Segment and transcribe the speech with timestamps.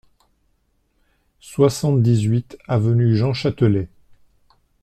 [1.41, 3.87] soixante-dix-huit avenue Jean Châtelet